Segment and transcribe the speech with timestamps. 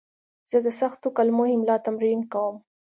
[0.49, 2.55] زه د سختو کلمو املا تمرین کوم.